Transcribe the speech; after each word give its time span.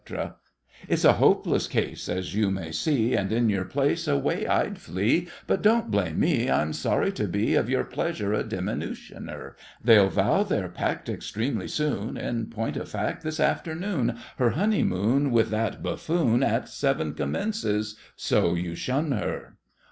It's 0.89 1.05
a 1.05 1.13
hopeless 1.13 1.67
case, 1.67 2.09
As 2.09 2.33
you 2.33 2.49
may 2.49 2.71
see, 2.71 3.13
And 3.13 3.31
in 3.31 3.49
your 3.51 3.65
place 3.65 4.07
Away 4.07 4.47
I'd 4.47 4.79
flee; 4.79 5.27
But 5.45 5.61
don't 5.61 5.91
blame 5.91 6.19
me— 6.19 6.49
I'm 6.49 6.73
sorry 6.73 7.11
to 7.11 7.27
be 7.27 7.53
Of 7.53 7.69
your 7.69 7.83
pleasure 7.83 8.33
a 8.33 8.43
diminutioner. 8.43 9.53
They'll 9.83 10.09
vow 10.09 10.41
their 10.41 10.69
pact 10.69 11.07
Extremely 11.07 11.67
soon, 11.67 12.17
In 12.17 12.47
point 12.47 12.77
of 12.77 12.89
fact 12.89 13.21
This 13.21 13.39
afternoon. 13.39 14.17
Her 14.37 14.49
honeymoon 14.49 15.29
With 15.29 15.51
that 15.51 15.83
buffoon 15.83 16.41
At 16.41 16.67
seven 16.67 17.13
commences, 17.13 17.95
so 18.15 18.55
you 18.55 18.73
shun 18.73 19.11
her! 19.11 19.53